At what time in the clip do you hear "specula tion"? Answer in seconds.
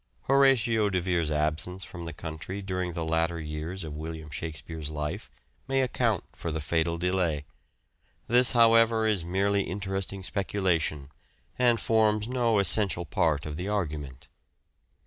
10.23-11.11